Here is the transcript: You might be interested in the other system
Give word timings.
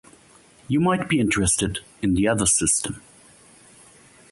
You 0.67 0.79
might 0.79 1.07
be 1.07 1.19
interested 1.19 1.77
in 2.01 2.15
the 2.15 2.27
other 2.27 2.47
system 2.47 3.03